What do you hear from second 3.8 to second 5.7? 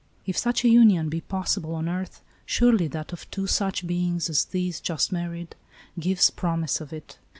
beings as these just married